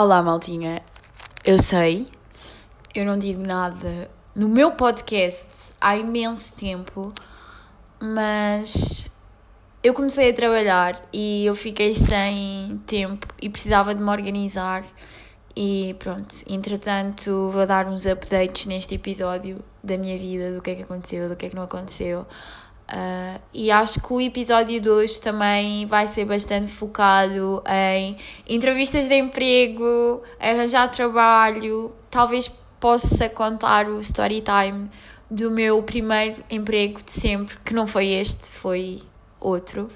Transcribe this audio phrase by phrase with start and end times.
[0.00, 0.80] Olá, maltinha.
[1.44, 2.06] Eu sei,
[2.94, 7.12] eu não digo nada no meu podcast há imenso tempo,
[8.00, 9.10] mas
[9.82, 14.84] eu comecei a trabalhar e eu fiquei sem tempo e precisava de me organizar.
[15.56, 20.74] E pronto, entretanto, vou dar uns updates neste episódio da minha vida, do que é
[20.76, 22.24] que aconteceu, do que é que não aconteceu.
[22.90, 28.16] Uh, e acho que o episódio de hoje também vai ser bastante focado em
[28.48, 31.92] entrevistas de emprego, arranjar trabalho.
[32.10, 34.88] Talvez possa contar o story time
[35.30, 39.02] do meu primeiro emprego de sempre, que não foi este, foi
[39.38, 39.90] outro.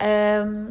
[0.00, 0.68] Um,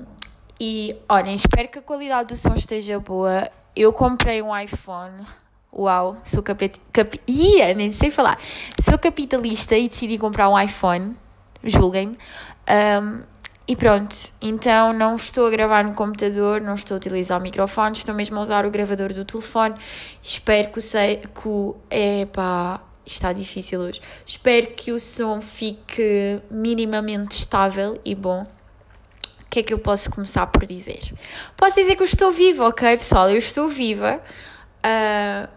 [0.59, 3.47] e olhem, espero que a qualidade do som esteja boa.
[3.75, 5.23] Eu comprei um iPhone.
[5.71, 6.79] Uau, sou capit...
[6.91, 7.19] Cap...
[7.27, 8.39] Ia, nem sei falar.
[8.79, 11.15] Sou capitalista e decidi comprar um iPhone
[11.63, 12.17] julguem-me.
[12.69, 13.21] Um,
[13.65, 17.95] e pronto, então não estou a gravar no computador, não estou a utilizar o microfone,
[17.95, 19.75] estou mesmo a usar o gravador do telefone.
[20.21, 20.81] Espero que o.
[20.81, 24.01] Sei, que o epá, está difícil hoje.
[24.25, 28.43] Espero que o som fique minimamente estável e bom.
[28.43, 31.13] O que é que eu posso começar por dizer?
[31.55, 33.29] Posso dizer que eu estou viva, ok, pessoal?
[33.29, 34.19] Eu estou viva.
[34.85, 35.47] Uh,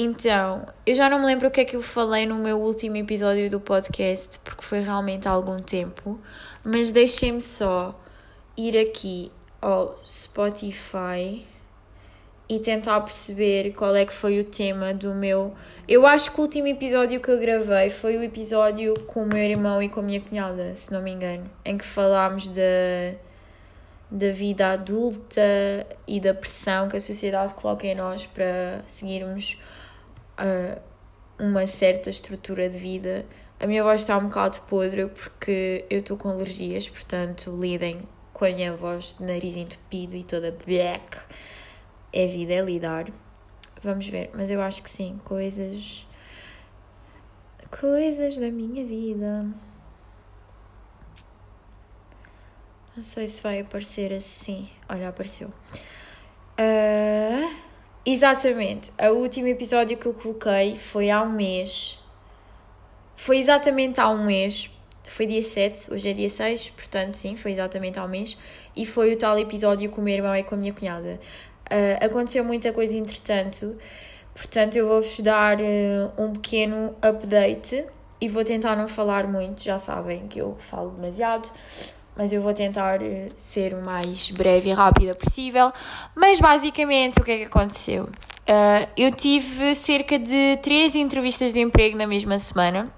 [0.00, 2.96] então, eu já não me lembro o que é que eu falei no meu último
[2.96, 6.20] episódio do podcast, porque foi realmente há algum tempo,
[6.64, 8.00] mas deixem-me só
[8.56, 11.44] ir aqui ao Spotify
[12.48, 15.52] e tentar perceber qual é que foi o tema do meu.
[15.88, 19.42] Eu acho que o último episódio que eu gravei foi o episódio com o meu
[19.42, 23.16] irmão e com a minha cunhada, se não me engano, em que falámos da,
[24.08, 25.42] da vida adulta
[26.06, 29.60] e da pressão que a sociedade coloca em nós para seguirmos
[30.38, 30.80] uh,
[31.38, 33.26] uma certa estrutura de vida.
[33.60, 38.02] A minha voz está um bocado podre porque eu estou com alergias, portanto, lidem
[38.32, 41.18] com a minha voz de nariz entupido e toda black.
[42.12, 43.06] É vida, é lidar.
[43.82, 46.06] Vamos ver, mas eu acho que sim, coisas.
[47.70, 49.46] Coisas da minha vida.
[52.96, 54.68] Não sei se vai aparecer assim.
[54.88, 55.52] Olha, apareceu.
[56.58, 57.67] Uh...
[58.10, 58.90] Exatamente.
[58.98, 62.02] O último episódio que eu coloquei foi há um mês.
[63.14, 64.70] Foi exatamente há um mês.
[65.04, 68.38] Foi dia 7, hoje é dia 6, portanto, sim, foi exatamente há um mês.
[68.74, 71.20] E foi o tal episódio com o meu irmão e com a minha cunhada.
[71.70, 73.76] Uh, aconteceu muita coisa entretanto,
[74.34, 77.84] portanto, eu vou-vos dar uh, um pequeno update
[78.18, 79.62] e vou tentar não falar muito.
[79.62, 81.50] Já sabem que eu falo demasiado
[82.18, 85.72] mas eu vou tentar eh, ser o mais breve e rápida possível.
[86.16, 88.04] Mas basicamente o que é que aconteceu?
[88.04, 92.92] Uh, eu tive cerca de três entrevistas de emprego na mesma semana.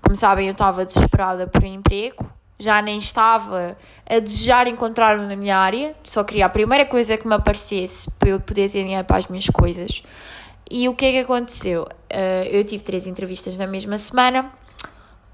[0.00, 2.24] Como sabem, eu estava desesperada por um emprego,
[2.58, 3.76] já nem estava
[4.08, 8.30] a desejar encontrar-me na minha área, só queria a primeira coisa que me aparecesse para
[8.30, 10.02] eu poder ter dinheiro para as minhas coisas.
[10.70, 11.82] E o que é que aconteceu?
[11.82, 14.50] Uh, eu tive três entrevistas na mesma semana.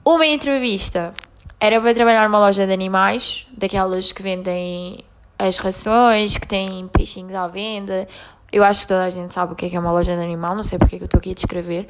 [0.04, 1.12] Uma entrevista
[1.60, 5.04] era para trabalhar numa loja de animais, daquelas que vendem
[5.38, 8.08] as rações, que têm peixinhos à venda.
[8.50, 10.56] Eu acho que toda a gente sabe o que é, é uma loja de animal,
[10.56, 11.86] não sei porque é que eu estou aqui a descrever.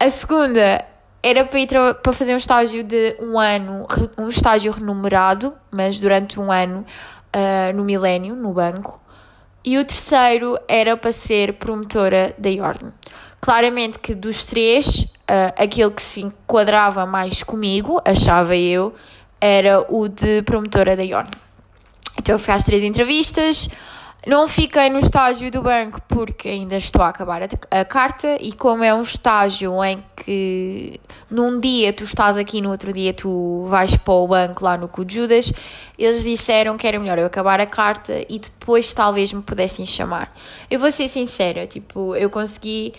[0.00, 0.84] A segunda
[1.22, 1.68] era para ir
[2.02, 3.86] para fazer um estágio de um ano,
[4.18, 6.84] um estágio remunerado, mas durante um ano
[7.36, 9.00] uh, no Milênio, no banco.
[9.64, 12.92] E o terceiro era para ser promotora da Yorn.
[13.40, 18.94] Claramente que dos três, uh, aquele que se enquadrava mais comigo, achava eu,
[19.40, 21.28] era o de promotora da Yorn.
[22.18, 23.68] Então eu fui às três entrevistas,
[24.24, 28.52] não fiquei no estágio do banco porque ainda estou a acabar a, a, carta e
[28.52, 33.66] como é um estágio em que num dia tu estás aqui, no outro dia tu
[33.68, 35.52] vais para o banco lá no Cu Judas,
[35.98, 40.32] eles disseram que era melhor eu acabar a carta e depois talvez me pudessem chamar.
[40.70, 42.94] Eu vou ser sincera, tipo, eu consegui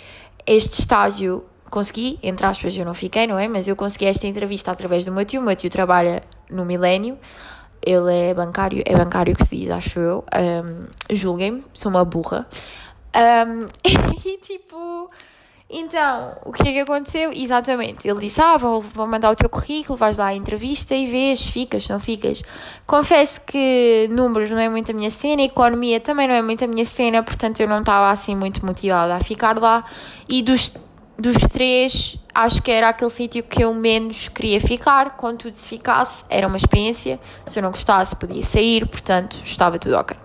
[0.45, 3.47] este estágio consegui, entre aspas, eu não fiquei, não é?
[3.47, 5.41] Mas eu consegui esta entrevista através do meu tio.
[5.41, 6.21] O meu tio trabalha
[6.51, 7.17] no Milênio,
[7.81, 10.23] ele é bancário, é bancário que se diz, acho eu.
[10.31, 12.47] Um, Julguem-me, sou uma burra.
[13.15, 13.65] Um,
[14.23, 15.09] e tipo,
[15.67, 17.31] então, o que é que aconteceu?
[17.33, 21.07] Exatamente, ele disse: Ah, vou, vou mandar o teu currículo, vais lá à entrevista e
[21.07, 22.43] vês, ficas, não ficas.
[22.85, 26.67] Confesso que números não é muito a minha cena, economia também não é muito a
[26.67, 29.83] minha cena, portanto eu não estava assim muito motivada a ficar lá.
[30.29, 30.73] E dos,
[31.17, 35.17] dos três, acho que era aquele sítio que eu menos queria ficar.
[35.17, 37.19] Contudo, se ficasse, era uma experiência.
[37.45, 40.17] Se eu não gostasse, podia sair, portanto estava tudo ok.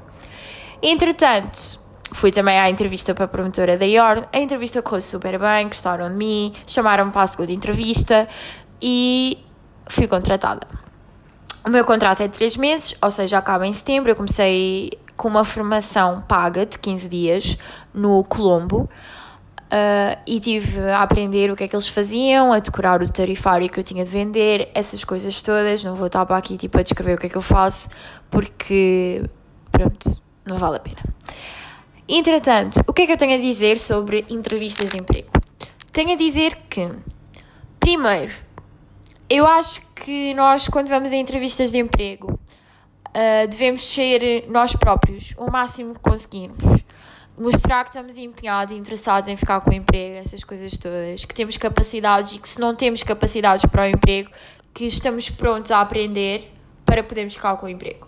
[0.82, 1.79] Entretanto,
[2.11, 4.25] Fui também à entrevista para a promotora da Yorn.
[4.32, 8.26] A entrevista correu super bem, gostaram de mim, chamaram-me para a segunda entrevista
[8.81, 9.38] e
[9.88, 10.67] fui contratada.
[11.67, 14.11] O meu contrato é de 3 meses, ou seja, acaba em setembro.
[14.11, 17.58] Eu comecei com uma formação paga de 15 dias
[17.93, 18.88] no Colombo.
[19.69, 23.69] Uh, e tive a aprender o que é que eles faziam, a decorar o tarifário
[23.69, 25.85] que eu tinha de vender, essas coisas todas.
[25.85, 27.91] Não vou estar para aqui tipo, a descrever o que é que eu faço,
[28.31, 29.23] porque,
[29.70, 31.03] pronto, não vale a pena.
[32.09, 35.29] Entretanto, o que é que eu tenho a dizer sobre entrevistas de emprego?
[35.93, 36.88] Tenho a dizer que,
[37.79, 38.32] primeiro,
[39.29, 45.35] eu acho que nós, quando vamos a entrevistas de emprego, uh, devemos ser nós próprios,
[45.37, 46.65] o máximo que conseguirmos
[47.38, 51.35] mostrar que estamos empenhados e interessados em ficar com o emprego, essas coisas todas, que
[51.35, 54.31] temos capacidades e que se não temos capacidades para o emprego,
[54.75, 56.52] que estamos prontos a aprender
[56.85, 58.06] para podermos ficar com o emprego.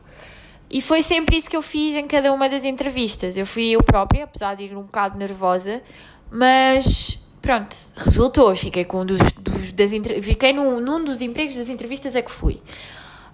[0.70, 3.36] E foi sempre isso que eu fiz em cada uma das entrevistas.
[3.36, 5.82] Eu fui eu própria, apesar de ir um bocado nervosa,
[6.30, 8.54] mas pronto, resultou.
[8.54, 9.90] Fiquei com um dos, dos das
[10.22, 12.60] fiquei num, num dos empregos das entrevistas a que fui.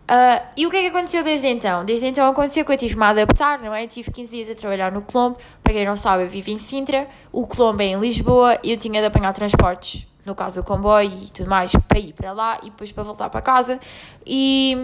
[0.06, 1.84] Uh, e o que é que aconteceu desde então?
[1.84, 3.88] Desde então aconteceu que eu tive-me a adaptar, não é?
[3.88, 5.36] Tive 15 dias a trabalhar no Colombo.
[5.62, 8.76] Para quem não sabe, eu vivo em Sintra, o Colombo é em Lisboa e eu
[8.76, 12.58] tinha de apanhar transportes, no caso o comboio e tudo mais, para ir para lá
[12.62, 13.80] e depois para voltar para casa.
[14.24, 14.76] E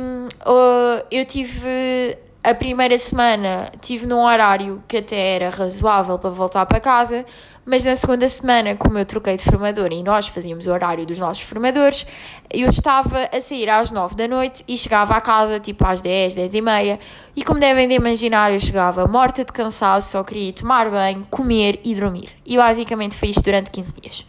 [0.45, 6.67] uh, eu tive a primeira semana tive num horário que até era razoável para voltar
[6.67, 7.25] para casa,
[7.65, 11.21] mas na segunda semana, como eu troquei de formador e nós fazíamos o horário dos
[11.21, 12.05] nossos formadores,
[12.51, 16.35] eu estava a sair às 9 da noite e chegava à casa tipo às 10,
[16.35, 16.99] 10 e meia.
[17.37, 21.79] E como devem de imaginar, eu chegava morta de cansaço, só queria tomar banho, comer
[21.85, 22.31] e dormir.
[22.45, 24.27] E basicamente foi isto durante 15 dias.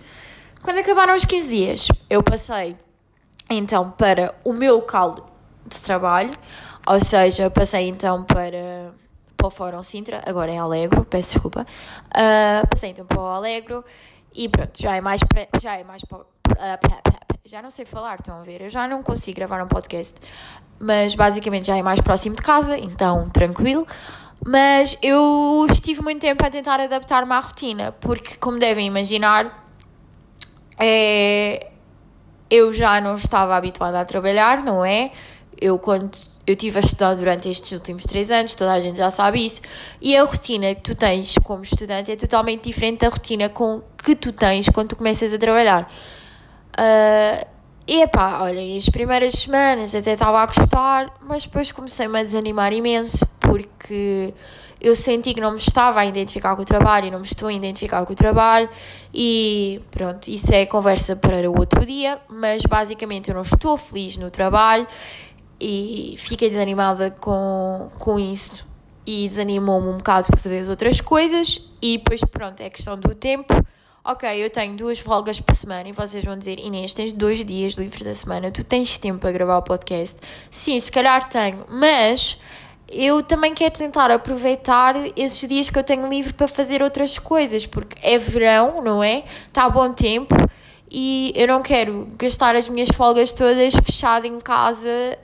[0.62, 2.75] Quando acabaram os 15 dias, eu passei
[3.50, 5.31] então para o meu local
[5.68, 6.31] de trabalho
[6.88, 8.94] ou seja, passei então para,
[9.38, 11.65] para o Fórum Sintra, agora em Alegro, peço desculpa.
[12.09, 13.83] Uh, passei então para o Alegro
[14.35, 15.21] e pronto, já é mais
[15.62, 16.18] já é mais uh,
[17.45, 18.62] já não sei falar, estão a ver?
[18.62, 20.15] Eu já não consigo gravar um podcast,
[20.80, 23.86] mas basicamente já é mais próximo de casa, então tranquilo.
[24.45, 29.65] Mas eu estive muito tempo a tentar adaptar-me à rotina, porque, como devem imaginar,
[30.77, 31.69] é,
[32.50, 35.12] eu já não estava habituada a trabalhar, não é?
[35.59, 39.09] Eu, quando eu tive a estudar durante estes últimos três anos, toda a gente já
[39.09, 39.61] sabe isso,
[40.01, 44.15] e a rotina que tu tens como estudante é totalmente diferente da rotina com que
[44.15, 45.89] tu tens quando tu começas a trabalhar.
[46.73, 47.53] Uh,
[47.85, 52.71] e epá, olhem, as primeiras semanas até estava a gostar, mas depois comecei-me a desanimar
[52.71, 54.33] imenso porque
[54.79, 57.49] eu senti que não me estava a identificar com o trabalho e não me estou
[57.49, 58.69] a identificar com o trabalho
[59.13, 64.17] e pronto, isso é conversa para o outro dia, mas basicamente eu não estou feliz
[64.17, 64.87] no trabalho
[65.59, 68.67] e fiquei desanimada com, com isso
[69.05, 73.13] e desanimou-me um bocado para fazer as outras coisas e depois pronto, é questão do
[73.13, 73.53] tempo.
[74.05, 77.73] Ok, eu tenho duas folgas por semana e vocês vão dizer, Inês, tens dois dias
[77.75, 80.19] livres da semana, tu tens tempo para gravar o podcast?
[80.51, 82.38] Sim, se calhar tenho, mas
[82.89, 87.65] eu também quero tentar aproveitar esses dias que eu tenho livre para fazer outras coisas,
[87.65, 89.23] porque é verão, não é?
[89.47, 90.35] Está bom tempo
[90.91, 95.17] e eu não quero gastar as minhas folgas todas fechada em casa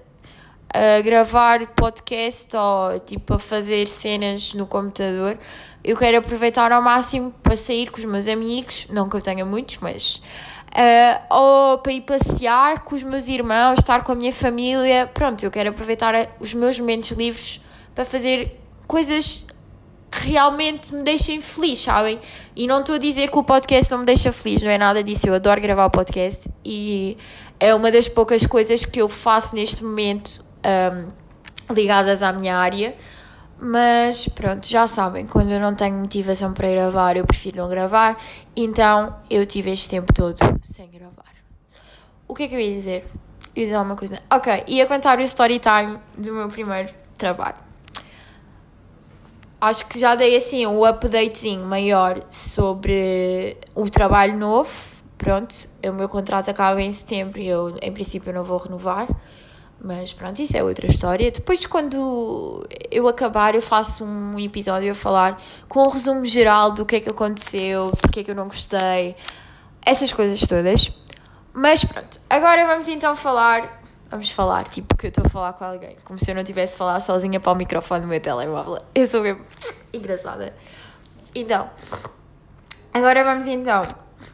[0.74, 5.38] a gravar podcast ou tipo a fazer cenas no computador,
[5.83, 9.44] eu quero aproveitar ao máximo para sair com os meus amigos, não que eu tenha
[9.45, 10.21] muitos, mas
[10.69, 15.09] uh, ou para ir passear com os meus irmãos, estar com a minha família.
[15.14, 17.59] Pronto, eu quero aproveitar os meus momentos livres
[17.95, 19.45] para fazer coisas
[20.11, 22.19] que realmente me deixem feliz, sabem?
[22.56, 25.04] E não estou a dizer que o podcast não me deixa feliz, não é nada
[25.04, 25.28] disso.
[25.28, 27.18] Eu adoro gravar o podcast e
[27.59, 32.95] é uma das poucas coisas que eu faço neste momento um, ligadas à minha área.
[33.61, 38.18] Mas pronto, já sabem, quando eu não tenho motivação para gravar, eu prefiro não gravar.
[38.56, 41.35] Então eu tive este tempo todo sem gravar.
[42.28, 43.06] O que é que eu ia dizer?
[43.54, 44.21] Eu ia dizer alguma coisa.
[44.31, 47.57] Ok, ia contar o story time do meu primeiro trabalho.
[49.59, 54.71] Acho que já dei assim um updatezinho maior sobre o trabalho novo.
[55.18, 55.54] Pronto,
[55.85, 59.06] o meu contrato acaba em setembro e eu, em princípio, não vou renovar.
[59.81, 61.31] Mas pronto, isso é outra história.
[61.31, 66.86] Depois, quando eu acabar, eu faço um episódio a falar com um resumo geral do
[66.86, 69.16] que é que aconteceu, porque é que eu não gostei,
[69.86, 70.92] essas coisas todas.
[71.54, 73.80] Mas pronto, agora vamos então falar.
[74.12, 76.74] Vamos falar, tipo, que eu estou a falar com alguém, como se eu não tivesse
[76.74, 78.80] a falar sozinha para o microfone do meu telemóvel.
[78.94, 79.45] Eu sou mesmo
[79.94, 80.54] engraçada.
[81.36, 81.69] Então,
[82.92, 83.81] agora vamos então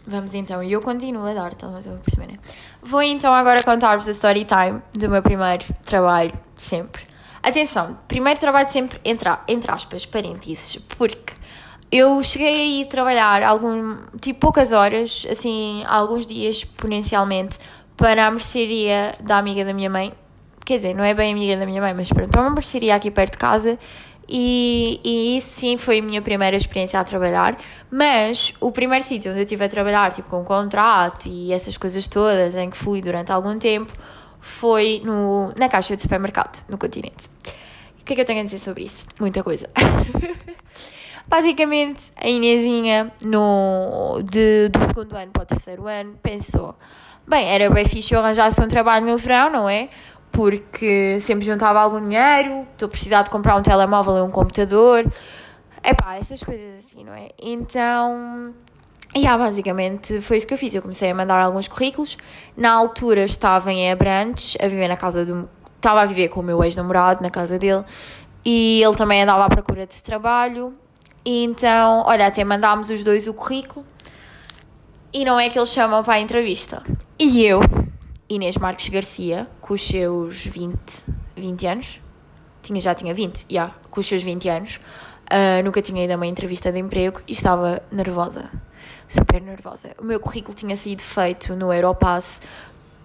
[0.07, 2.39] Vamos então, e eu continuo a dar, estão a perceber, né?
[2.81, 7.01] Vou então agora contar-vos a story time do meu primeiro trabalho de sempre.
[7.41, 11.33] Atenção, primeiro trabalho de sempre, entre, entre aspas, parênteses, porque
[11.91, 17.57] eu cheguei a ir trabalhar algum, tipo poucas horas, assim, alguns dias exponencialmente,
[17.97, 20.13] para a mercearia da amiga da minha mãe.
[20.63, 23.09] Quer dizer, não é bem amiga da minha mãe, mas pronto, para uma mercearia aqui
[23.09, 23.79] perto de casa
[24.27, 27.57] E, e isso sim foi a minha primeira experiência a trabalhar.
[27.91, 32.07] Mas o primeiro sítio onde eu estive a trabalhar, tipo com contrato e essas coisas
[32.07, 33.91] todas, em que fui durante algum tempo,
[34.39, 37.29] foi no, na caixa de supermercado, no continente.
[37.99, 39.07] O que é que eu tenho a dizer sobre isso?
[39.19, 39.67] Muita coisa.
[41.27, 46.75] Basicamente, a Inezinha, no, de, do segundo ano para o terceiro ano, pensou:
[47.27, 49.89] bem, era bem fixe eu arranjasse um trabalho no verão, não é?
[50.35, 55.05] Porque sempre juntava algum dinheiro, estou a precisar de comprar um telemóvel e um computador.
[55.83, 57.29] Epá, essas coisas assim, não é?
[57.41, 58.53] Então,
[59.15, 60.75] e yeah, basicamente foi isso que eu fiz.
[60.75, 62.17] Eu comecei a mandar alguns currículos.
[62.57, 65.49] Na altura estava em Abrantes, a viver na casa do.
[65.77, 67.85] Estava a viver com o meu ex-namorado na casa dele
[68.43, 70.73] e ele também andava à procura de trabalho.
[71.23, 73.85] E então, olha, até mandámos os dois o currículo
[75.13, 76.83] e não é que eles chamam para a entrevista.
[77.17, 77.61] E eu,
[78.27, 80.77] Inês Marques Garcia, com os seus 20,
[81.35, 82.01] 20 anos,
[82.61, 84.79] tinha, já tinha 20, já, yeah, com os seus 20 anos,
[85.25, 88.49] uh, nunca tinha ido a uma entrevista de emprego e estava nervosa,
[89.07, 89.91] super nervosa.
[89.99, 92.41] O meu currículo tinha sido feito no Europass,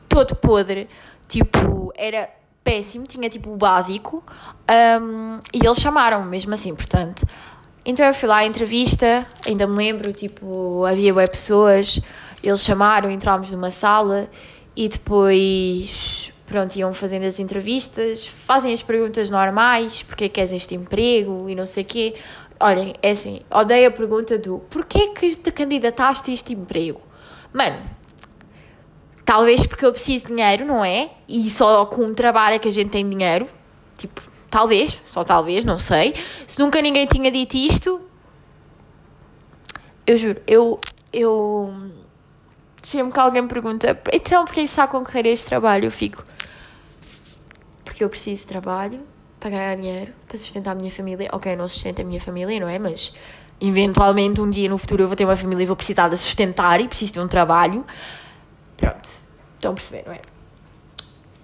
[0.08, 0.88] todo podre,
[1.28, 2.28] tipo, era
[2.64, 4.24] péssimo, tinha tipo o básico,
[5.00, 7.26] um, e eles chamaram-me mesmo assim, portanto.
[7.84, 12.00] Então eu fui lá à entrevista, ainda me lembro, tipo, havia web pessoas,
[12.42, 14.30] eles chamaram, entrámos numa sala
[14.76, 20.52] e depois, pronto, iam fazendo as entrevistas, fazem as perguntas normais, porque é que queres
[20.52, 22.14] este emprego e não sei o quê.
[22.58, 27.00] Olhem, é assim, odeio a pergunta do porquê que te candidataste a este emprego?
[27.52, 27.78] Mano,
[29.24, 31.10] talvez porque eu preciso de dinheiro, não é?
[31.28, 33.46] E só com um trabalho é que a gente tem dinheiro.
[33.96, 36.12] Tipo, Talvez, só talvez, não sei.
[36.44, 38.00] Se nunca ninguém tinha dito isto,
[40.04, 40.80] eu juro, eu.
[41.12, 41.72] eu
[42.82, 45.86] sempre que alguém pergunta, então porquê está a concorrer a este trabalho?
[45.86, 46.24] Eu fico.
[47.84, 49.00] Porque eu preciso de trabalho
[49.38, 51.28] para ganhar dinheiro, para sustentar a minha família.
[51.32, 52.78] Ok, não sustenta a minha família, não é?
[52.78, 53.12] Mas
[53.60, 56.80] eventualmente um dia no futuro eu vou ter uma família e vou precisar de sustentar
[56.80, 57.84] e preciso de um trabalho.
[58.76, 59.08] Pronto,
[59.54, 60.20] estão a perceber, não é?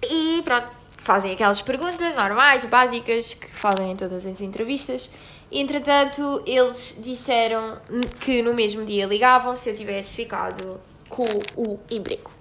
[0.03, 0.67] E pronto,
[0.97, 5.11] fazem aquelas perguntas normais, básicas, que fazem em todas as entrevistas.
[5.51, 7.77] Entretanto, eles disseram
[8.19, 10.79] que no mesmo dia ligavam se eu tivesse ficado
[11.09, 12.31] com o emprego.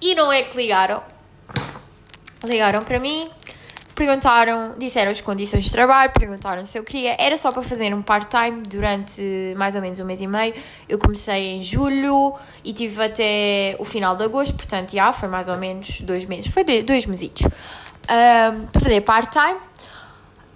[0.00, 1.02] E não é que ligaram.
[2.44, 3.28] Ligaram para mim,
[3.94, 7.16] perguntaram, disseram as condições de trabalho, perguntaram se eu queria.
[7.18, 10.54] Era só para fazer um part-time durante mais ou menos um mês e meio.
[10.88, 15.48] Eu comecei em julho e tive até o final de agosto, portanto, já foi mais
[15.48, 16.46] ou menos dois meses.
[16.48, 19.58] Foi dois mesitos um, para fazer part-time.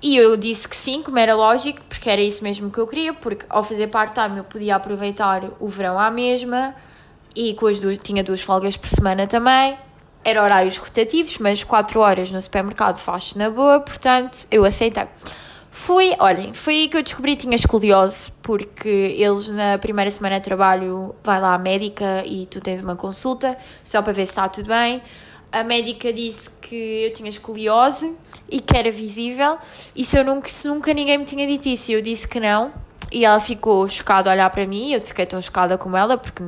[0.02, 3.12] E eu disse que sim, como era lógico, porque era isso mesmo que eu queria,
[3.12, 6.74] porque ao fazer part-time eu podia aproveitar o verão à mesma
[7.34, 9.76] e com as duas, tinha duas folgas por semana também.
[10.24, 15.04] Era horários rotativos, mas 4 horas no supermercado faz-se na boa, portanto eu aceitei.
[15.70, 20.38] Fui, olhem, foi aí que eu descobri que tinha escoliose, porque eles na primeira semana
[20.38, 24.32] de trabalho vai lá à médica e tu tens uma consulta só para ver se
[24.32, 25.00] está tudo bem
[25.52, 28.14] a médica disse que eu tinha escoliose
[28.48, 29.58] e que era visível,
[29.94, 32.70] e se, eu nunca, se nunca ninguém me tinha dito isso, eu disse que não,
[33.10, 36.42] e ela ficou chocada a olhar para mim, eu fiquei tão chocada como ela, porque,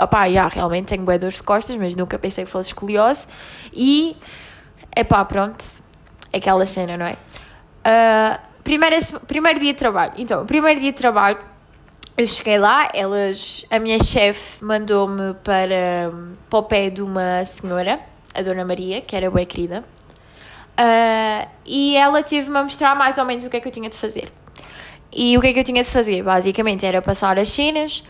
[0.00, 3.26] opá, yeah, realmente tenho bué dores de costas, mas nunca pensei que fosse escoliose,
[3.72, 4.16] e,
[4.96, 5.64] epá, pronto,
[6.32, 7.12] aquela cena, não é?
[7.12, 11.38] Uh, primeira, primeiro dia de trabalho, então, primeiro dia de trabalho,
[12.16, 16.12] eu cheguei lá, elas, a minha chefe mandou-me para,
[16.48, 18.00] para o pé de uma senhora,
[18.34, 19.84] a Dona Maria, que era bem querida,
[20.78, 23.88] uh, e ela teve-me a mostrar mais ou menos o que é que eu tinha
[23.88, 24.32] de fazer.
[25.16, 26.22] E o que é que eu tinha de fazer?
[26.22, 28.02] Basicamente era passar as cenas,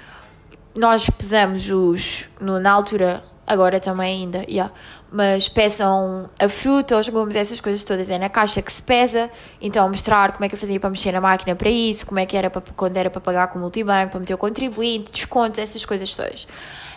[0.77, 4.73] nós pesamos os, no, na altura, agora também ainda, yeah,
[5.11, 9.31] mas pesam a fruta, os legumes, essas coisas todas, é na caixa que se pesa,
[9.61, 12.27] então mostrar como é que eu fazia para mexer na máquina para isso, como é
[12.27, 15.59] que era para, quando era para pagar com o multibanco, para meter o contribuinte, descontos,
[15.59, 16.49] essas coisas todas.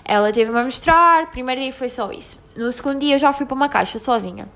[0.03, 2.39] Ela teve-me a mostrar, primeiro dia foi só isso.
[2.55, 4.48] No segundo dia eu já fui para uma caixa sozinha.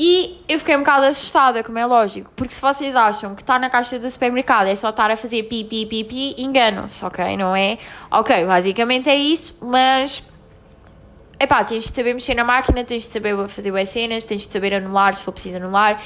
[0.00, 3.58] E eu fiquei um bocado assustada, como é lógico, porque se vocês acham que estar
[3.58, 7.36] na caixa do supermercado é só estar a fazer pi, pi, pi, pi, enganam-se, ok?
[7.36, 7.78] Não é?
[8.08, 10.22] Ok, basicamente é isso, mas.
[11.40, 14.52] Epá, tens de saber mexer na máquina, tens de saber fazer as cenas, tens de
[14.52, 16.00] saber anular se for preciso anular.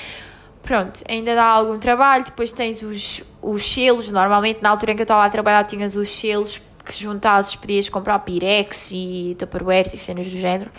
[0.62, 2.24] Pronto, ainda dá algum trabalho.
[2.24, 4.10] Depois tens os, os selos.
[4.10, 7.90] Normalmente, na altura em que eu estava a trabalhar, tinhas os selos que juntasses, podias
[7.90, 10.70] comprar Pirex e Tupperware e cenas do género.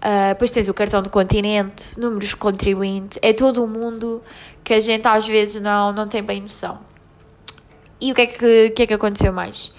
[0.00, 4.22] Uh, depois tens o cartão do continente, números contribuinte, é todo o mundo
[4.64, 6.80] que a gente às vezes não, não tem bem noção.
[8.00, 9.74] E o que é que, que, é que aconteceu mais?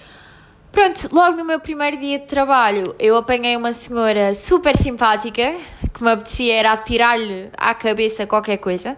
[0.70, 5.56] Pronto, logo no meu primeiro dia de trabalho eu apanhei uma senhora super simpática
[5.92, 8.96] que me apetecia era atirar-lhe à cabeça qualquer coisa.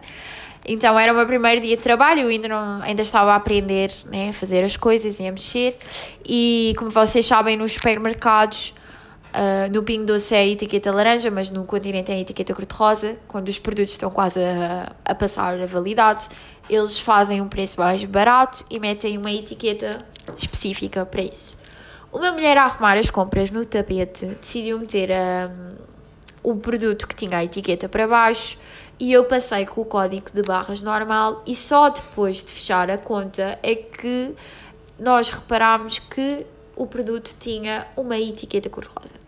[0.67, 3.91] Então era o meu primeiro dia de trabalho, eu ainda, não, ainda estava a aprender
[4.07, 5.77] né, a fazer as coisas e a mexer.
[6.25, 8.73] E como vocês sabem, nos supermercados,
[9.35, 13.17] uh, no Pingo Doce é a etiqueta laranja, mas no continente é etiqueta cor-de-rosa.
[13.29, 16.29] Quando os produtos estão quase a, a passar a validade,
[16.69, 19.99] eles fazem um preço mais barato e metem uma etiqueta
[20.37, 21.57] específica para isso.
[22.13, 25.75] Uma mulher a arrumar as compras no tapete decidiu meter um,
[26.43, 28.57] o produto que tinha a etiqueta para baixo
[29.01, 32.97] e eu passei com o código de barras normal e só depois de fechar a
[32.97, 34.33] conta é que
[34.99, 39.24] nós reparámos que o produto tinha uma etiqueta cor-de-rosa.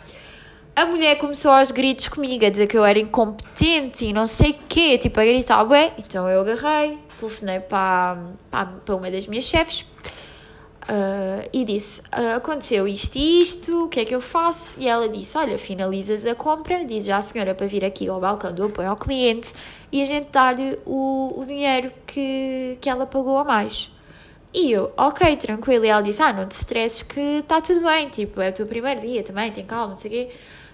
[0.76, 4.50] A mulher começou aos gritos comigo, a dizer que eu era incompetente e não sei
[4.50, 8.18] o quê, tipo a gritar, ué, então eu agarrei, telefonei para,
[8.50, 9.80] para, uma das minhas chefes
[10.82, 14.78] uh, e disse, uh, aconteceu isto e isto, o que é que eu faço?
[14.78, 18.52] E ela disse, olha, finalizas a compra, diz à senhora para vir aqui ao balcão
[18.52, 19.54] do apoio ao cliente
[19.90, 23.90] e a gente dá-lhe o, o dinheiro que, que ela pagou a mais.
[24.52, 25.84] E eu, ok, tranquilo.
[25.84, 28.66] E ela disse: Ah, não te stresses que está tudo bem, tipo, é o teu
[28.66, 30.30] primeiro dia também, tem calma, não sei o quê.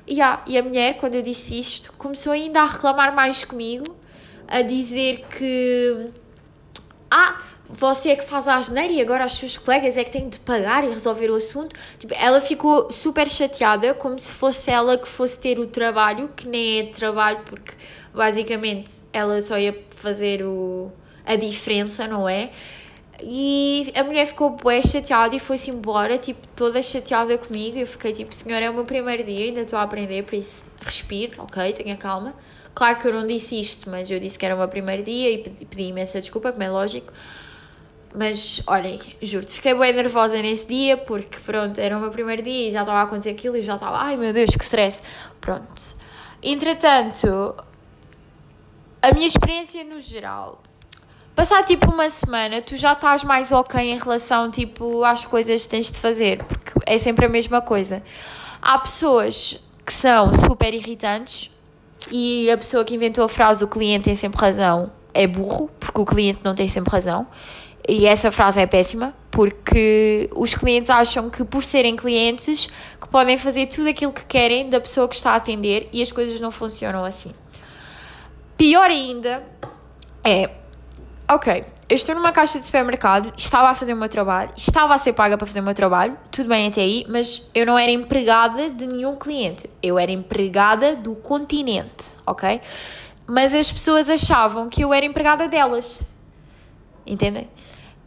[0.06, 3.96] E, ah, e a mulher, quando eu disse isto, começou ainda a reclamar mais comigo,
[4.48, 6.04] a dizer que.
[7.10, 7.40] Ah,
[7.74, 10.38] você é que faz a asneira e agora as suas colegas é que têm de
[10.40, 11.74] pagar e resolver o assunto.
[11.98, 16.46] Tipo, ela ficou super chateada, como se fosse ela que fosse ter o trabalho, que
[16.46, 17.72] nem é trabalho, porque
[18.14, 20.92] basicamente ela só ia fazer o,
[21.24, 22.50] a diferença, não é?
[23.24, 27.78] E a mulher ficou bué chateada e foi-se embora, tipo, toda chateada comigo.
[27.78, 30.74] Eu fiquei tipo, senhora, é o meu primeiro dia, ainda estou a aprender, por isso
[30.80, 32.34] respire, ok, tenha calma.
[32.74, 35.30] Claro que eu não disse isto, mas eu disse que era o meu primeiro dia
[35.30, 37.12] e pedi, pedi imensa desculpa, como é lógico.
[38.14, 42.68] Mas, olhem, juro-te, fiquei bem nervosa nesse dia porque, pronto, era o meu primeiro dia
[42.68, 45.00] e já estava a acontecer aquilo e já estava, ai meu Deus, que stress.
[45.40, 45.96] Pronto.
[46.42, 47.54] Entretanto,
[49.00, 50.62] a minha experiência no geral
[51.34, 55.68] Passar tipo uma semana, tu já estás mais ok em relação tipo às coisas que
[55.68, 58.02] tens de fazer, porque é sempre a mesma coisa.
[58.60, 61.50] Há pessoas que são super irritantes
[62.10, 66.00] e a pessoa que inventou a frase o cliente tem sempre razão é burro, porque
[66.00, 67.26] o cliente não tem sempre razão.
[67.88, 72.68] E essa frase é péssima, porque os clientes acham que por serem clientes
[73.00, 76.12] que podem fazer tudo aquilo que querem da pessoa que está a atender e as
[76.12, 77.32] coisas não funcionam assim.
[78.56, 79.42] Pior ainda
[80.22, 80.48] é
[81.34, 84.98] ok, eu estou numa caixa de supermercado, estava a fazer o meu trabalho, estava a
[84.98, 87.90] ser paga para fazer o meu trabalho, tudo bem até aí, mas eu não era
[87.90, 92.60] empregada de nenhum cliente, eu era empregada do continente, ok?
[93.26, 96.02] Mas as pessoas achavam que eu era empregada delas,
[97.06, 97.48] entendem?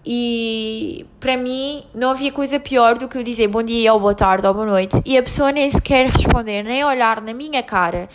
[0.06, 4.14] E para mim não havia coisa pior do que eu dizer bom dia ou boa
[4.14, 8.08] tarde ou boa noite e a pessoa nem sequer responder, nem olhar na minha cara,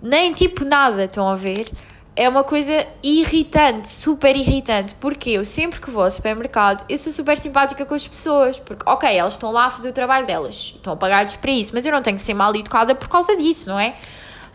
[0.00, 1.68] nem tipo nada, estão a ver?
[2.16, 7.12] É uma coisa irritante, super irritante, porque eu sempre que vou ao supermercado, eu sou
[7.12, 10.74] super simpática com as pessoas, porque, ok, elas estão lá a fazer o trabalho delas,
[10.76, 13.36] estão a pagar-lhes para isso, mas eu não tenho que ser mal educada por causa
[13.36, 13.96] disso, não é?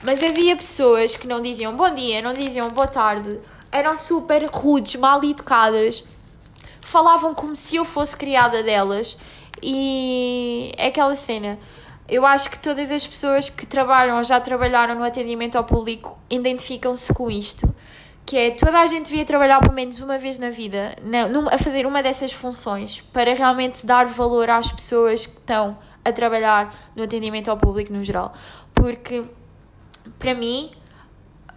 [0.03, 3.37] Mas havia pessoas que não diziam bom dia, não diziam boa tarde,
[3.69, 6.05] eram super rudes, mal educadas,
[6.79, 9.17] falavam como se eu fosse criada delas,
[9.61, 11.59] e é aquela cena
[12.09, 16.17] eu acho que todas as pessoas que trabalham ou já trabalharam no atendimento ao público
[16.29, 17.73] identificam-se com isto,
[18.25, 20.95] que é toda a gente devia trabalhar pelo menos uma vez na vida
[21.51, 26.73] a fazer uma dessas funções para realmente dar valor às pessoas que estão a trabalhar
[26.95, 28.33] no atendimento ao público no geral.
[28.73, 29.23] Porque,
[30.17, 30.71] para mim,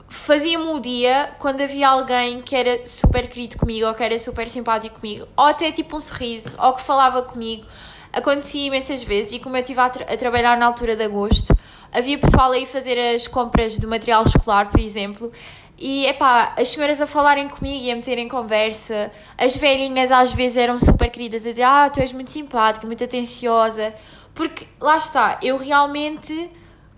[0.08, 4.48] fazia-me o dia quando havia alguém que era super querido comigo ou que era super
[4.48, 7.66] simpático comigo, ou até tipo um sorriso, ou que falava comigo
[8.12, 11.56] acontecia imensas vezes e como eu estive a, tra a trabalhar na altura de agosto,
[11.92, 15.32] havia pessoal aí fazer as compras do material escolar, por exemplo,
[15.78, 20.56] e epá, as senhoras a falarem comigo e a meterem conversa, as velhinhas às vezes
[20.56, 23.92] eram super queridas a dizer: Ah, tu és muito simpática, muito atenciosa,
[24.32, 26.48] porque lá está, eu realmente,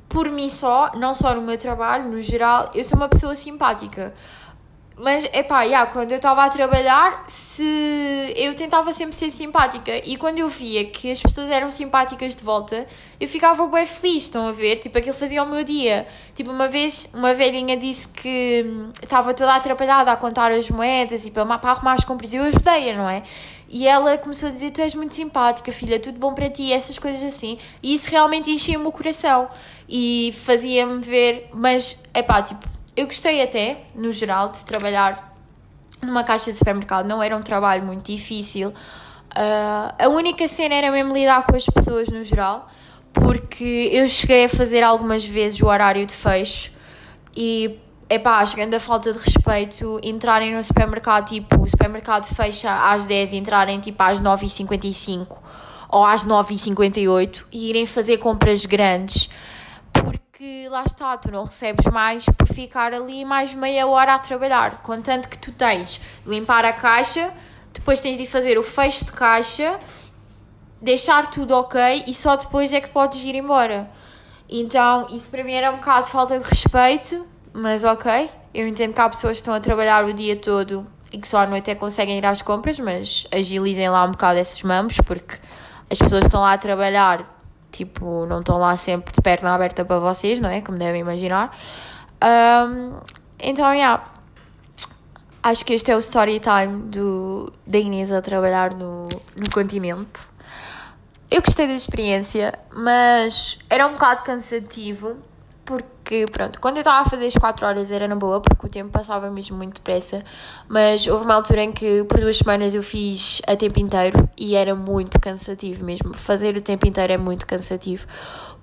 [0.06, 4.12] por mim só, não só no meu trabalho, no geral, eu sou uma pessoa simpática.
[4.96, 10.16] Mas, epá, yeah, quando eu estava a trabalhar, se eu tentava sempre ser simpática e
[10.16, 12.86] quando eu via que as pessoas eram simpáticas de volta,
[13.20, 14.78] eu ficava bem feliz, estão a ver?
[14.78, 16.06] Tipo, aquilo fazia o meu dia.
[16.32, 21.26] Tipo, uma vez uma velhinha disse que hum, estava toda atrapalhada a contar as moedas
[21.26, 23.24] e para, para arrumar as compras e eu ajudei-a, não é?
[23.68, 27.00] E ela começou a dizer: Tu és muito simpática, filha, tudo bom para ti, essas
[27.00, 27.58] coisas assim.
[27.82, 29.48] E isso realmente enchia o coração
[29.88, 35.34] e fazia-me ver, mas, epá, tipo eu gostei até, no geral, de trabalhar
[36.02, 37.06] numa caixa de supermercado.
[37.06, 38.68] Não era um trabalho muito difícil.
[38.68, 42.68] Uh, a única cena era mesmo lidar com as pessoas no geral,
[43.12, 46.70] porque eu cheguei a fazer algumas vezes o horário de fecho
[47.36, 47.78] e
[48.08, 53.06] é pá, chegando a falta de respeito, entrarem no supermercado, tipo, o supermercado fecha às
[53.06, 55.38] 10 e entrarem tipo às 9h55
[55.88, 59.28] ou às 9h58 e irem fazer compras grandes,
[59.92, 60.23] porque
[60.68, 65.28] lá está, tu não recebes mais por ficar ali mais meia hora a trabalhar, contanto
[65.28, 67.32] que tu tens limpar a caixa,
[67.72, 69.78] depois tens de fazer o fecho de caixa,
[70.80, 73.88] deixar tudo ok e só depois é que podes ir embora.
[74.48, 78.28] Então, isso para mim era um bocado de falta de respeito, mas ok.
[78.52, 81.38] Eu entendo que há pessoas que estão a trabalhar o dia todo e que só
[81.38, 84.96] à noite é que conseguem ir às compras, mas agilizem lá um bocado esses mamos,
[84.96, 85.38] porque
[85.88, 87.33] as pessoas estão lá a trabalhar,
[87.74, 90.60] tipo, não estão lá sempre de perna aberta para vocês, não é?
[90.60, 91.56] Como devem imaginar.
[92.22, 93.00] Um,
[93.38, 94.04] então, yeah.
[95.42, 100.20] Acho que este é o story time do, da Inês a trabalhar no, no continente.
[101.30, 105.16] Eu gostei da experiência, mas era um bocado cansativo
[105.64, 108.68] porque, pronto, quando eu estava a fazer as 4 horas era na boa, porque o
[108.68, 110.22] tempo passava mesmo muito depressa,
[110.68, 114.54] mas houve uma altura em que por duas semanas eu fiz a tempo inteiro e
[114.54, 116.12] era muito cansativo mesmo.
[116.14, 118.06] Fazer o tempo inteiro é muito cansativo,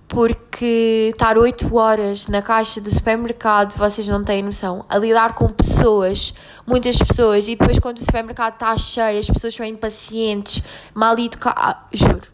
[0.07, 5.47] porque estar 8 horas na caixa do supermercado, vocês não têm noção, a lidar com
[5.47, 6.35] pessoas,
[6.67, 10.61] muitas pessoas, e depois quando o supermercado está cheio, as pessoas são impacientes,
[10.93, 12.27] mal educadas, ah, juro,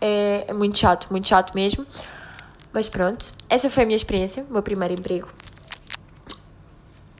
[0.00, 1.86] é, é muito chato, muito chato mesmo.
[2.72, 5.28] Mas pronto, essa foi a minha experiência, o meu primeiro emprego.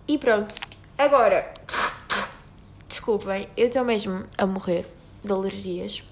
[0.08, 0.54] E pronto,
[0.96, 1.52] agora,
[2.88, 4.86] desculpem, eu estou mesmo a morrer
[5.22, 6.02] de alergias.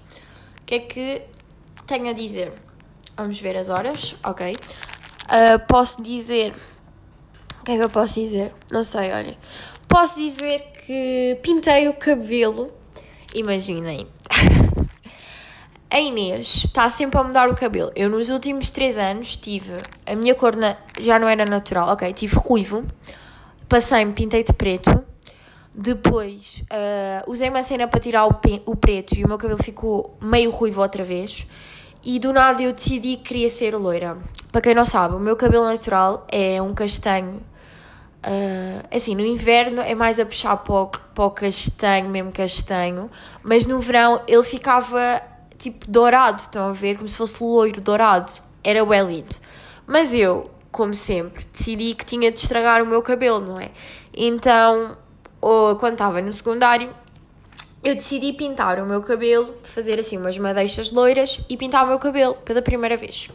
[0.61, 1.21] O que é que
[1.87, 2.53] tenho a dizer?
[3.17, 4.53] Vamos ver as horas, ok.
[4.53, 6.53] Uh, posso dizer.
[7.59, 8.53] O que é que eu posso dizer?
[8.71, 9.37] Não sei, olhem.
[9.87, 12.71] Posso dizer que pintei o cabelo.
[13.35, 14.07] Imaginem.
[15.93, 17.91] A Inês está sempre a mudar o cabelo.
[17.93, 19.73] Eu nos últimos 3 anos tive.
[20.05, 22.13] A minha cor na, já não era natural, ok?
[22.13, 22.85] Tive ruivo,
[23.67, 25.03] passei-me, pintei de preto.
[25.75, 30.15] Depois uh, usei uma cena para tirar o, o preto e o meu cabelo ficou
[30.21, 31.45] meio ruivo outra vez.
[32.01, 34.17] E do nada eu decidi que queria ser loira.
[34.49, 37.41] Para quem não sabe, o meu cabelo natural é um castanho.
[38.25, 43.11] Uh, assim, no inverno é mais a puxar para o, para o castanho, mesmo castanho,
[43.43, 45.21] mas no verão ele ficava
[45.61, 46.97] tipo dourado, estão a ver?
[46.97, 48.31] Como se fosse loiro dourado.
[48.63, 49.35] Era bem lindo.
[49.87, 53.71] Mas eu, como sempre, decidi que tinha de estragar o meu cabelo, não é?
[54.13, 54.97] Então,
[55.79, 56.89] quando estava no secundário,
[57.83, 61.99] eu decidi pintar o meu cabelo, fazer assim umas madeixas loiras e pintar o meu
[61.99, 63.29] cabelo pela primeira vez.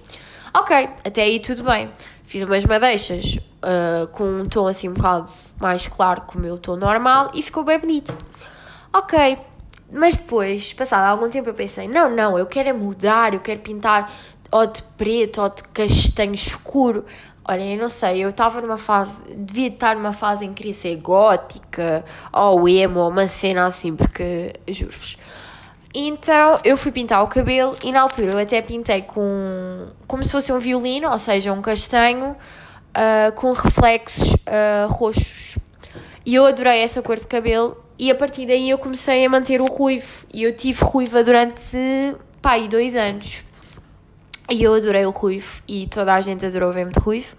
[0.54, 1.90] Ok, até aí tudo bem.
[2.26, 5.28] Fiz umas madeixas uh, com um tom assim um bocado
[5.60, 8.16] mais claro que o meu tom normal e ficou bem bonito.
[8.92, 9.38] Ok,
[9.90, 13.60] mas depois, passado algum tempo, eu pensei: não, não, eu quero é mudar, eu quero
[13.60, 14.12] pintar
[14.50, 17.04] ou de preto ou de castanho escuro.
[17.48, 20.74] Olha, eu não sei, eu estava numa fase, devia estar numa fase em que queria
[20.74, 25.16] ser gótica ou emo ou uma cena assim, porque juro-vos.
[25.94, 30.32] Então eu fui pintar o cabelo e na altura eu até pintei com como se
[30.32, 35.56] fosse um violino, ou seja, um castanho uh, com reflexos uh, roxos.
[36.24, 39.60] E eu adorei essa cor de cabelo e a partir daí eu comecei a manter
[39.60, 40.26] o ruivo.
[40.32, 43.42] E eu tive ruiva durante, pá, dois anos.
[44.50, 45.62] E eu adorei o ruivo.
[45.66, 47.34] E toda a gente adorou ver-me de ruivo.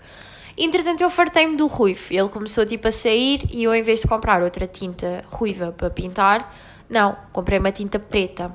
[0.58, 2.02] Entretanto, eu fartei-me do ruivo.
[2.12, 3.48] Ele começou, tipo, a sair.
[3.52, 6.56] E eu, em vez de comprar outra tinta ruiva para pintar,
[6.90, 8.52] não, comprei uma tinta preta.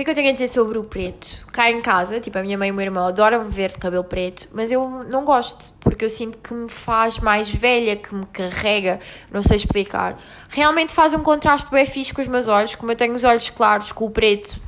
[0.00, 1.46] Que é que eu tenho a dizer sobre o preto?
[1.52, 4.02] Cá em casa, tipo, a minha mãe e o meu irmão adoram ver de cabelo
[4.02, 8.24] preto, mas eu não gosto, porque eu sinto que me faz mais velha, que me
[8.24, 8.98] carrega,
[9.30, 10.18] não sei explicar.
[10.48, 13.50] Realmente faz um contraste bem fixe com os meus olhos, como eu tenho os olhos
[13.50, 14.58] claros com o preto,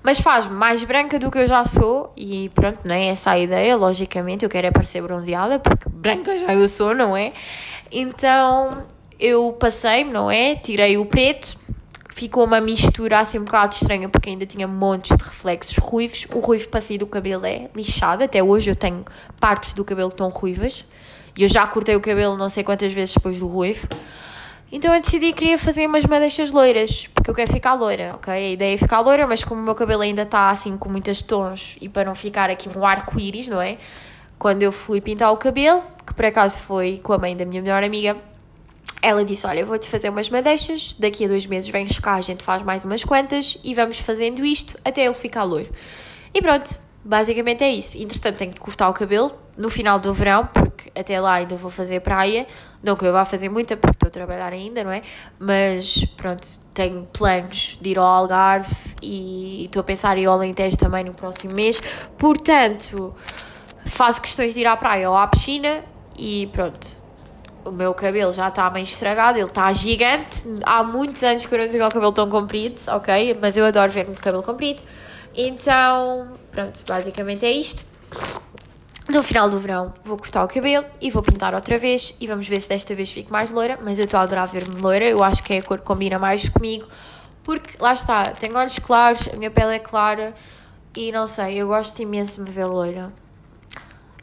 [0.00, 3.38] mas faz-me mais branca do que eu já sou, e pronto, não é essa a
[3.40, 7.32] ideia, logicamente, eu quero é parecer bronzeada, porque branca já eu sou, não é?
[7.90, 8.86] Então,
[9.18, 10.54] eu passei-me, não é?
[10.54, 11.58] Tirei o preto,
[12.18, 16.26] ficou uma mistura assim um bocado estranha porque ainda tinha montes de reflexos ruivos.
[16.34, 19.04] O ruivo para sair do cabelo é lixado, até hoje eu tenho
[19.38, 20.84] partes do cabelo que estão ruivas
[21.36, 23.86] e eu já cortei o cabelo não sei quantas vezes depois do ruivo.
[24.70, 28.34] Então eu decidi que queria fazer umas madeixas loiras, porque eu quero ficar loira, ok?
[28.34, 31.22] A ideia é ficar loira, mas como o meu cabelo ainda está assim com muitas
[31.22, 33.78] tons e para não ficar aqui um arco-íris, não é?
[34.38, 37.62] Quando eu fui pintar o cabelo, que por acaso foi com a mãe da minha
[37.62, 38.16] melhor amiga,
[39.00, 42.42] ela disse: Olha, vou-te fazer umas madeixas, daqui a dois meses vens cá, a gente
[42.42, 45.70] faz mais umas quantas e vamos fazendo isto até ele ficar loiro.
[46.34, 47.96] E pronto, basicamente é isso.
[47.98, 51.70] Entretanto, tenho que cortar o cabelo no final do verão, porque até lá ainda vou
[51.70, 52.46] fazer praia.
[52.82, 55.02] Não que eu vá fazer muita, porque estou a trabalhar ainda, não é?
[55.38, 60.34] Mas pronto, tenho planos de ir ao Algarve e estou a pensar em ir ao
[60.34, 61.80] Alentejo também no próximo mês.
[62.16, 63.14] Portanto,
[63.86, 65.84] faço questões de ir à praia ou à piscina
[66.16, 67.07] e pronto
[67.68, 70.44] o meu cabelo já está meio estragado, ele está gigante.
[70.64, 73.36] Há muitos anos que eu não tenho o cabelo tão comprido, ok?
[73.40, 74.82] Mas eu adoro ver-me de cabelo comprido.
[75.36, 77.84] Então, pronto, basicamente é isto.
[79.08, 82.46] No final do verão vou cortar o cabelo e vou pintar outra vez e vamos
[82.46, 85.24] ver se desta vez fico mais loira, mas eu estou a adorar ver-me loira, eu
[85.24, 86.86] acho que é a cor que combina mais comigo,
[87.42, 90.34] porque lá está, tenho olhos claros, a minha pele é clara
[90.94, 93.10] e não sei, eu gosto imenso de me ver loira.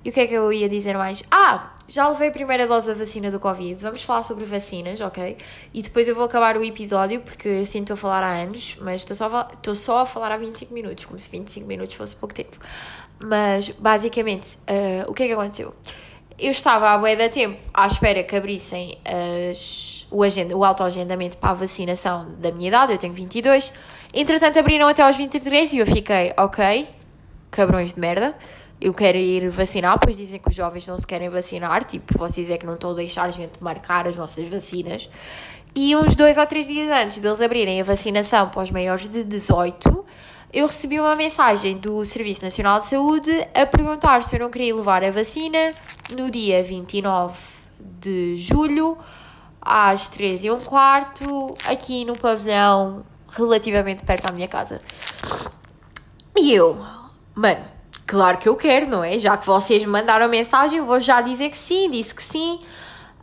[0.06, 1.24] E o que é que eu ia dizer mais?
[1.32, 3.82] Ah, já levei a primeira dose da vacina do Covid.
[3.82, 5.36] Vamos falar sobre vacinas, ok?
[5.74, 9.02] E depois eu vou acabar o episódio, porque eu sinto a falar há anos, mas
[9.02, 12.36] estou só, estou só a falar há 25 minutos, como se 25 minutos fosse pouco
[12.36, 12.56] tempo.
[13.20, 15.74] Mas, basicamente, uh, o que é que aconteceu?
[16.38, 19.00] Eu estava há bué da tempo à espera que abrissem
[19.50, 23.74] as, o, agenda, o autoagendamento para a vacinação da minha idade, eu tenho 22.
[24.14, 26.88] Entretanto, abriram até aos 23 e eu fiquei, ok,
[27.50, 28.36] cabrões de merda
[28.80, 32.50] eu quero ir vacinar, pois dizem que os jovens não se querem vacinar, tipo, vocês
[32.50, 35.10] é que não estão a deixar a gente marcar as nossas vacinas.
[35.74, 39.24] E uns dois ou três dias antes deles abrirem a vacinação para os maiores de
[39.24, 40.06] 18,
[40.54, 44.74] eu recebi uma mensagem do Serviço Nacional de Saúde a perguntar se eu não queria
[44.74, 45.74] levar a vacina
[46.12, 47.38] no dia 29
[48.00, 48.98] de julho,
[49.62, 54.80] às 3 e um quarto, aqui no pavilhão relativamente perto da minha casa.
[56.38, 56.78] E eu,
[57.34, 57.75] mano,
[58.08, 59.18] Claro que eu quero, não é?
[59.18, 62.60] Já que vocês me mandaram mensagem, vou já dizer que sim, disse que sim.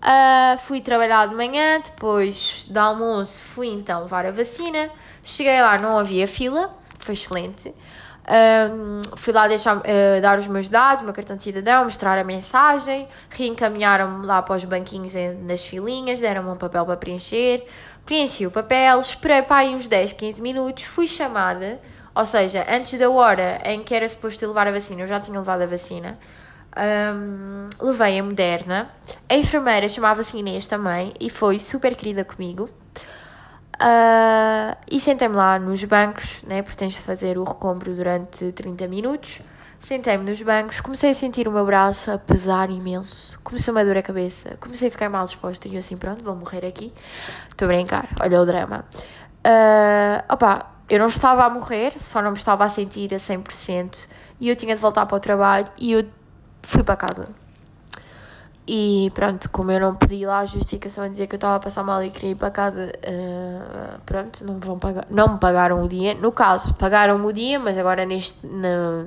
[0.02, 4.90] Uh, fui trabalhar de manhã, depois do almoço fui então levar a vacina.
[5.22, 7.68] Cheguei lá, não havia fila, foi excelente.
[7.68, 9.82] Uh, fui lá deixar, uh,
[10.20, 14.56] dar os meus dados, o meu cartão de cidadão, mostrar a mensagem, reencaminharam-me lá para
[14.56, 15.12] os banquinhos
[15.44, 17.64] nas filinhas, deram-me um papel para preencher,
[18.04, 21.80] preenchi o papel, esperei para aí uns 10, 15 minutos, fui chamada
[22.14, 25.38] ou seja, antes da hora em que era suposto levar a vacina, eu já tinha
[25.38, 26.18] levado a vacina.
[26.76, 28.90] Um, levei a Moderna.
[29.28, 32.68] A enfermeira chamava-se Inês também e foi super querida comigo.
[33.74, 38.86] Uh, e sentei-me lá nos bancos, né, porque tens de fazer o recombro durante 30
[38.86, 39.40] minutos.
[39.80, 43.40] Sentei-me nos bancos, comecei a sentir o meu braço a pesar imenso.
[43.42, 46.36] Começou-me a dor a cabeça, comecei a ficar mal disposta e eu assim, pronto, vou
[46.36, 46.92] morrer aqui.
[47.48, 48.84] Estou a brincar, olha o drama.
[49.44, 54.08] Uh, opa, eu não estava a morrer, só não me estava a sentir a 100%
[54.38, 56.04] e eu tinha de voltar para o trabalho e eu
[56.62, 57.30] fui para casa.
[58.68, 61.60] E pronto, como eu não pedi lá a justificação a dizer que eu estava a
[61.60, 65.82] passar mal e queria ir para casa, uh, pronto, não, vão pagar, não me pagaram
[65.82, 66.14] o dia.
[66.14, 68.46] No caso, pagaram-me o dia, mas agora neste.
[68.46, 69.06] Na,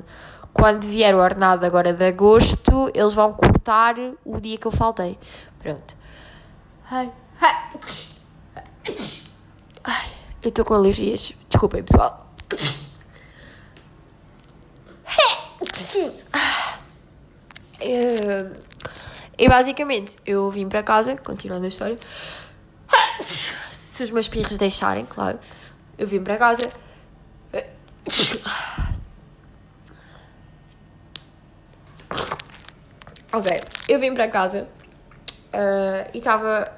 [0.52, 3.94] quando vier o ordenado agora de agosto, eles vão cortar
[4.26, 5.20] o dia que eu faltei.
[5.60, 5.96] Pronto.
[6.90, 7.12] Ai.
[7.40, 7.56] Ai.
[10.46, 11.34] Eu estou com alergias.
[11.50, 12.32] Desculpem, pessoal.
[19.38, 21.98] E basicamente, eu vim para casa, continuando a história.
[23.74, 25.38] Se os meus pirros deixarem, claro.
[25.98, 26.70] Eu vim para casa.
[33.34, 34.68] Ok, eu vim para casa
[35.54, 36.72] uh, e estava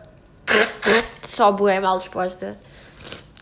[1.21, 2.57] só boé mal disposta.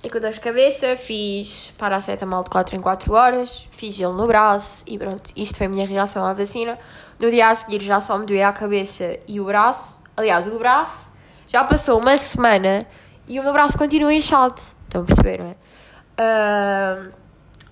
[0.06, 4.28] E com dor de cabeça fiz paracetamol de 4 em 4 horas, fiz gelo no
[4.28, 6.78] braço e pronto, isto foi a minha reação à vacina.
[7.20, 10.00] No dia a seguir já só me doía a cabeça e o braço.
[10.16, 11.12] Aliás, o braço
[11.48, 12.86] já passou uma semana
[13.28, 14.62] e o meu braço continua inchado.
[14.84, 17.08] Estão a perceber, não é?
[17.08, 17.12] Uh,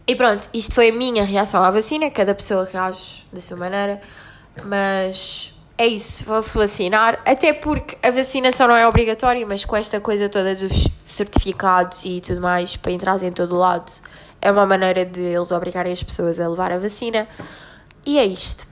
[0.07, 2.09] e pronto, isto foi a minha reação à vacina.
[2.09, 4.01] Cada pessoa reage da sua maneira,
[4.63, 9.99] mas é isso, vão-se vacinar, até porque a vacinação não é obrigatória, mas com esta
[9.99, 13.91] coisa toda dos certificados e tudo mais para entrar em todo lado,
[14.41, 17.27] é uma maneira de eles obrigarem as pessoas a levar a vacina.
[18.05, 18.67] E é isto.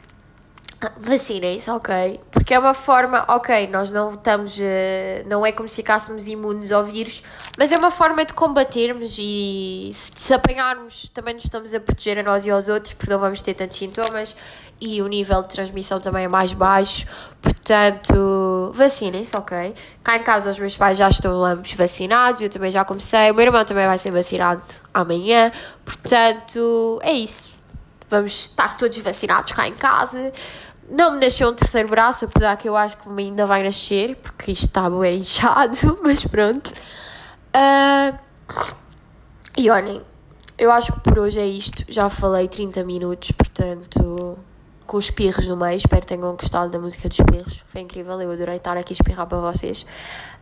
[0.97, 2.19] Vacinem-se, ok?
[2.31, 4.63] Porque é uma forma, ok, nós não estamos, uh,
[5.27, 7.21] não é como se ficássemos imunes ao vírus,
[7.55, 12.17] mas é uma forma de combatermos e se, se apanharmos também nos estamos a proteger
[12.17, 14.35] a nós e aos outros, porque não vamos ter tantos sintomas
[14.81, 17.05] e o nível de transmissão também é mais baixo,
[17.39, 19.75] portanto, vacinem-se, ok?
[20.03, 23.35] Cá em casa os meus pais já estão ambos vacinados, eu também já comecei, o
[23.35, 25.51] meu irmão também vai ser vacinado amanhã,
[25.85, 27.51] portanto, é isso.
[28.09, 30.33] Vamos estar todos vacinados cá em casa.
[30.89, 34.51] Não me deixou um terceiro braço, apesar que eu acho que ainda vai nascer, porque
[34.51, 36.73] isto está bem inchado, mas pronto.
[37.55, 38.17] Uh,
[39.55, 40.01] e olhem,
[40.57, 41.85] eu acho que por hoje é isto.
[41.87, 44.37] Já falei 30 minutos, portanto
[44.85, 45.77] com os pirros no meio.
[45.77, 47.63] Espero que tenham gostado da música dos pirros.
[47.67, 49.85] Foi incrível, eu adorei estar aqui a espirrar para vocês.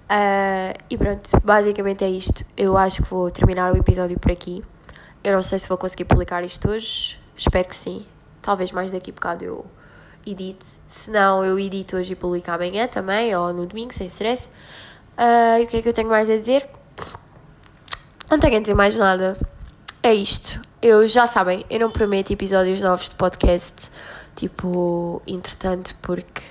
[0.09, 2.43] Uh, e pronto, basicamente é isto.
[2.57, 4.63] Eu acho que vou terminar o episódio por aqui.
[5.23, 7.19] Eu não sei se vou conseguir publicar isto hoje.
[7.37, 8.05] Espero que sim.
[8.41, 9.65] Talvez mais daqui a bocado eu
[10.25, 10.65] edite.
[10.87, 14.49] Se não, eu edito hoje e publico amanhã também, ou no domingo, sem stress.
[15.17, 16.67] Uh, e o que é que eu tenho mais a dizer?
[18.29, 19.37] Não tenho a dizer mais nada.
[20.01, 20.61] É isto.
[20.81, 23.91] Eu já sabem, eu não prometo episódios novos de podcast,
[24.39, 26.41] tipo, entretanto, porque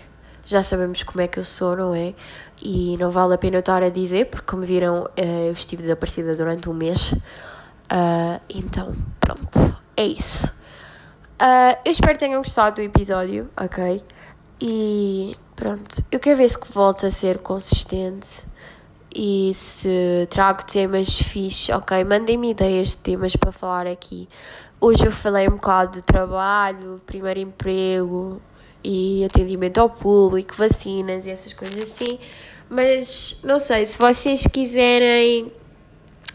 [0.45, 2.15] já sabemos como é que eu sou, não é?
[2.61, 6.35] E não vale a pena eu estar a dizer, porque como viram, eu estive desaparecida
[6.35, 7.13] durante um mês.
[7.13, 10.49] Uh, então, pronto, é isso.
[11.41, 14.03] Uh, eu espero que tenham gostado do episódio, ok?
[14.61, 18.45] E pronto, eu quero ver se volta a ser consistente
[19.15, 22.05] e se trago temas fixes, ok?
[22.05, 24.29] Mandem-me ideias de temas para falar aqui.
[24.81, 28.41] Hoje eu falei um bocado de trabalho, primeiro emprego
[28.85, 32.17] e atendimento ao público, vacinas e essas coisas assim.
[32.71, 35.53] Mas não sei, se vocês quiserem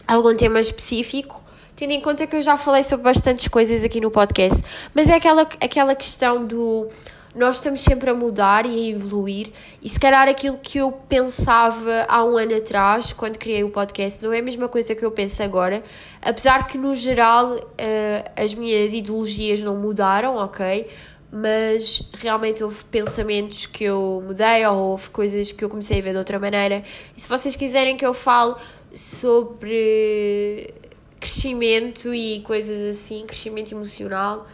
[0.06, 1.42] algum tema específico,
[1.74, 4.62] tendo em conta que eu já falei sobre bastantes coisas aqui no podcast,
[4.94, 6.88] mas é aquela, aquela questão do
[7.34, 9.50] nós estamos sempre a mudar e a evoluir,
[9.82, 14.22] e se calhar aquilo que eu pensava há um ano atrás, quando criei o podcast,
[14.22, 15.82] não é a mesma coisa que eu penso agora,
[16.22, 20.88] apesar que no geral uh, as minhas ideologias não mudaram, ok?
[21.32, 26.12] Mas realmente houve pensamentos que eu mudei, ou houve coisas que eu comecei a ver
[26.12, 26.84] de outra maneira.
[27.16, 28.54] E se vocês quiserem que eu fale
[28.94, 30.72] sobre
[31.18, 34.46] crescimento e coisas assim, crescimento emocional.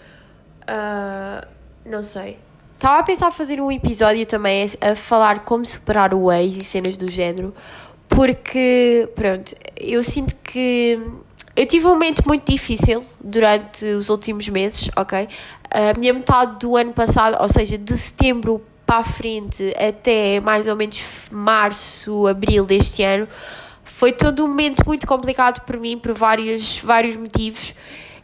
[0.62, 1.46] Uh,
[1.84, 2.38] não sei.
[2.80, 6.96] Estava a pensar fazer um episódio também a, falar como superar o ex e cenas
[6.96, 7.54] do género,
[8.08, 10.98] porque, pronto, eu sinto que
[11.54, 15.28] eu tive um momento muito difícil durante os últimos meses, ok?
[15.70, 20.66] A minha metade do ano passado, ou seja, de setembro para a frente até mais
[20.66, 23.28] ou menos março, abril deste ano,
[23.84, 27.74] foi todo um momento muito complicado para mim por vários, vários motivos.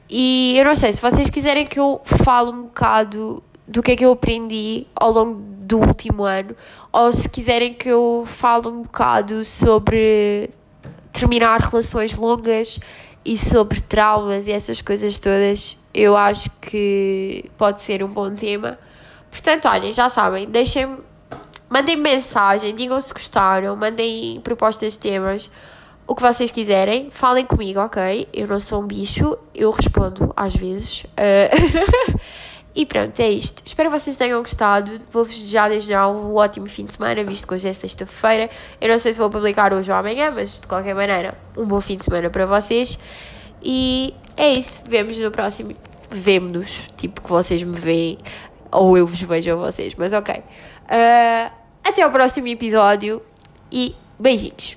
[0.09, 3.97] E eu não sei, se vocês quiserem que eu fale um bocado do que é
[3.97, 6.55] que eu aprendi ao longo do último ano,
[6.93, 10.51] ou se quiserem que eu fale um bocado sobre
[11.13, 12.79] terminar relações longas
[13.25, 18.79] e sobre traumas e essas coisas todas, eu acho que pode ser um bom tema.
[19.31, 20.99] Portanto, olhem, já sabem, deixem-me
[21.69, 25.51] Mandem mensagem, digam se gostaram, mandem propostas de temas,
[26.07, 28.29] o que vocês quiserem, falem comigo, ok?
[28.33, 31.03] Eu não sou um bicho, eu respondo às vezes.
[31.05, 32.19] Uh...
[32.77, 33.63] e pronto, é isto.
[33.65, 34.99] Espero que vocês tenham gostado.
[35.11, 38.51] Vou-vos desejar desde já um ótimo fim de semana, visto que hoje é sexta-feira.
[38.79, 41.81] Eu não sei se vou publicar hoje ou amanhã, mas de qualquer maneira, um bom
[41.81, 42.99] fim de semana para vocês.
[43.63, 44.83] E é isso.
[44.87, 45.75] Vemos no próximo.
[46.11, 48.19] Vemo-nos, tipo que vocês me veem,
[48.71, 50.35] ou eu vos vejo a vocês, mas ok.
[50.37, 51.51] Uh,
[51.83, 53.23] até o próximo episódio
[53.73, 54.77] e beijinhos.